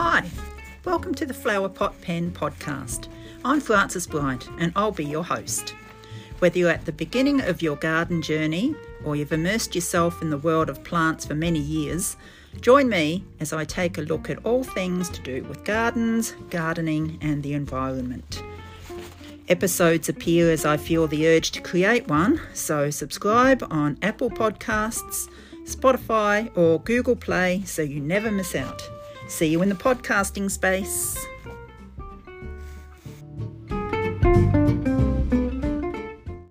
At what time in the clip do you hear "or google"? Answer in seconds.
26.56-27.16